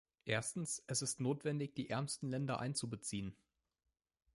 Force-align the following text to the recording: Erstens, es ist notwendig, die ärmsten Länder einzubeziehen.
Erstens, 0.25 0.83
es 0.87 1.03
ist 1.03 1.19
notwendig, 1.19 1.75
die 1.75 1.91
ärmsten 1.91 2.27
Länder 2.31 2.59
einzubeziehen. 2.59 3.35